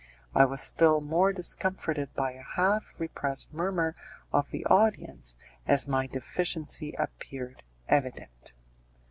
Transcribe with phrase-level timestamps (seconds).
[0.33, 3.93] I was still more discomforted by a half repressed murmur
[4.33, 5.35] of the audience,
[5.67, 8.55] as my deficiency appeared evident.